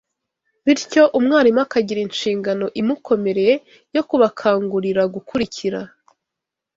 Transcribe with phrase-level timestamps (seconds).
[0.65, 3.53] bityo umwarimu akagira inshingano imukomereye
[3.95, 5.79] yo kubakangurira gukurikira